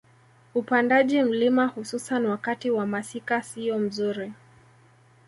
[0.55, 4.33] Upandaji mlima hususan wakati wa masika siyo mzuri